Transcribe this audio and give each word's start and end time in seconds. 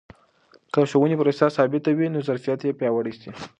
که 0.73 0.79
د 0.83 0.85
ښوونې 0.91 1.15
پروسه 1.19 1.45
ثابته 1.57 1.91
وي، 1.93 2.07
نو 2.13 2.19
ظرفیت 2.27 2.59
به 2.65 2.77
پیاوړی 2.79 3.13
سي. 3.21 3.29